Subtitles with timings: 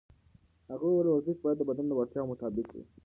[0.71, 2.83] هغې وویل ورزش باید د بدن د وړتیاوو مطابق وي.